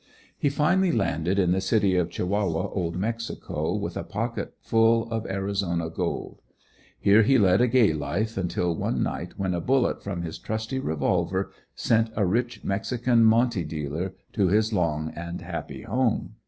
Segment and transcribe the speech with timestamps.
[0.35, 5.27] He finally landed in the City of Chihuahua, Old Mexico, with a pocket full of
[5.27, 6.41] Arizona gold.
[6.99, 10.79] Here he led a gay life until one night when a bullet from his trusty
[10.79, 16.33] revolver sent a rich mexican monte dealer to his long and happy home.